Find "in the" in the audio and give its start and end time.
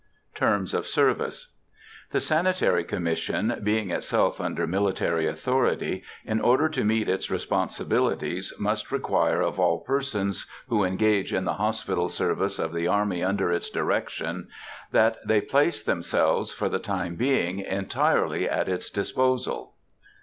11.33-11.53